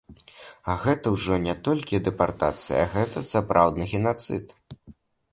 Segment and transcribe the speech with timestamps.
[0.71, 4.57] А гэта ўжо не толькі дэпартацыя, гэта сапраўдны генацыд.